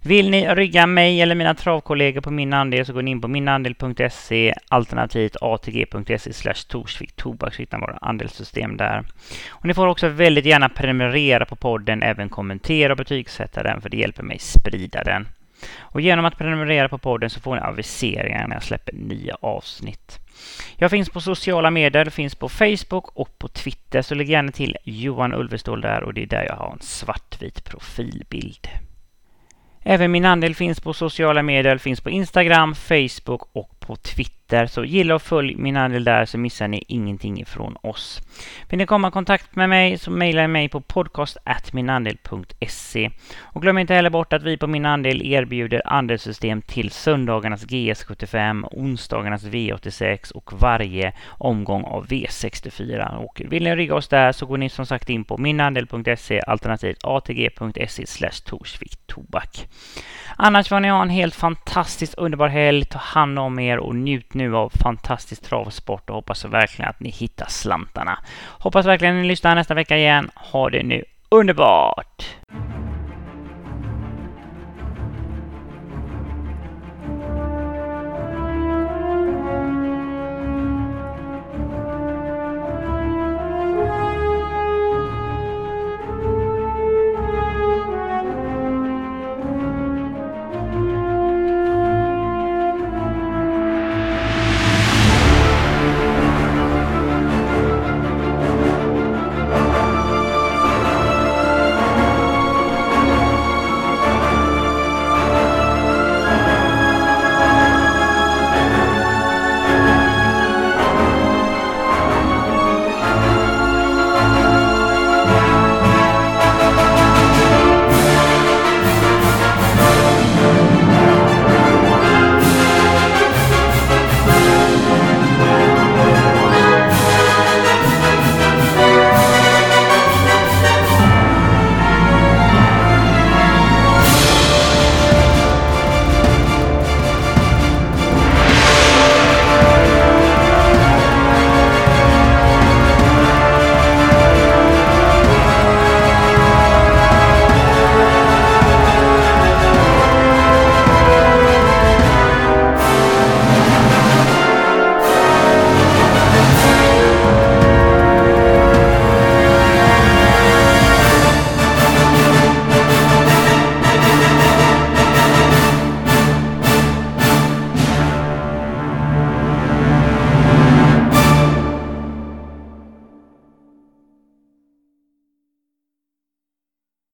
[0.01, 3.28] Vill ni rygga mig eller mina travkollegor på min andel så går ni in på
[3.28, 9.03] minandel.se alternativt atg.se slash Torsvik Tobak så hittar våra andelssystem där.
[9.49, 13.89] Och ni får också väldigt gärna prenumerera på podden, även kommentera och betygsätta den för
[13.89, 15.28] det hjälper mig sprida den.
[15.80, 20.20] Och genom att prenumerera på podden så får ni aviseringar när jag släpper nya avsnitt.
[20.78, 24.78] Jag finns på sociala medier, finns på Facebook och på Twitter, så lägg gärna till
[24.84, 28.68] Johan Ulvestål där och det är där jag har en svartvit profilbild.
[29.88, 34.45] Även min andel finns på sociala medier, finns på Instagram, Facebook och på Twitter.
[34.68, 38.22] Så gilla och följ min andel där så missar ni ingenting ifrån oss.
[38.70, 43.12] Vill ni komma i kontakt med mig så mejla mig på podcast.minandel.se.
[43.41, 48.68] Och glöm inte heller bort att vi på Min Andel erbjuder andelssystem till söndagarnas GS75,
[48.72, 53.16] onsdagarnas V86 och varje omgång av V64.
[53.16, 57.04] Och vill ni rigga oss där så går ni som sagt in på minandel.se alternativt
[57.04, 59.68] atg.se slash Torsvik Tobak.
[60.38, 62.86] Annars får ni ha en helt fantastiskt underbar helg.
[62.86, 67.10] Ta hand om er och njut nu av fantastisk travsport och hoppas verkligen att ni
[67.10, 68.20] hittar slantarna.
[68.60, 70.32] Hoppas verkligen att ni lyssnar nästa vecka igen.
[70.36, 72.36] Ha det nu underbart!